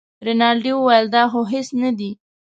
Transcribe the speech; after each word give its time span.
رینالډي 0.27 0.71
وویل 0.75 1.05
دا 1.15 1.23
خو 1.31 1.41
هېڅ 1.53 1.67
نه 1.81 1.89
دي. 1.97 2.11